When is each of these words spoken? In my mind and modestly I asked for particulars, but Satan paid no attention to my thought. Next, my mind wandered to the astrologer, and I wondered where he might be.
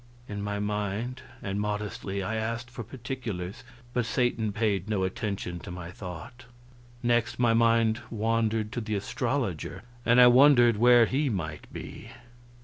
In 0.27 0.41
my 0.41 0.57
mind 0.57 1.21
and 1.43 1.61
modestly 1.61 2.23
I 2.23 2.33
asked 2.33 2.71
for 2.71 2.83
particulars, 2.83 3.63
but 3.93 4.07
Satan 4.07 4.51
paid 4.51 4.89
no 4.89 5.03
attention 5.03 5.59
to 5.59 5.69
my 5.69 5.91
thought. 5.91 6.45
Next, 7.03 7.37
my 7.37 7.53
mind 7.53 8.01
wandered 8.09 8.71
to 8.71 8.81
the 8.81 8.95
astrologer, 8.95 9.83
and 10.03 10.19
I 10.19 10.25
wondered 10.25 10.77
where 10.77 11.05
he 11.05 11.29
might 11.29 11.71
be. 11.71 12.09